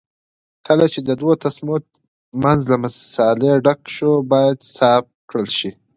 کله 0.67 0.85
چې 0.93 0.99
د 1.07 1.09
دوو 1.19 1.33
تسمو 1.43 1.75
منځ 2.43 2.61
له 2.71 2.75
مسالې 2.83 3.51
ډک 3.65 3.81
شو 3.95 4.11
باید 4.31 4.57
صاف 4.75 5.03
کړل 5.29 5.47
شي. 5.57 5.71